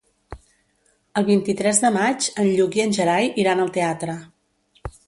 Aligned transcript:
El 1.21 1.27
vint-i-tres 1.27 1.83
de 1.85 1.93
maig 1.99 2.31
en 2.45 2.51
Lluc 2.57 2.81
i 2.81 2.85
en 2.87 2.99
Gerai 2.99 3.31
iran 3.45 3.67
al 3.67 3.75
teatre. 3.79 4.21